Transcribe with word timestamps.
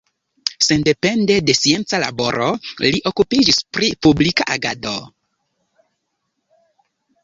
Sendepende 0.67 1.35
de 1.49 1.55
scienca 1.57 1.99
laboro 2.05 2.49
li 2.87 3.03
okupiĝis 3.13 3.63
pri 3.79 3.93
publika 4.07 4.51
agado. 4.59 4.99